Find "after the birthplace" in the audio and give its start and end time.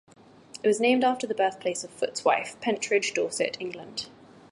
1.03-1.83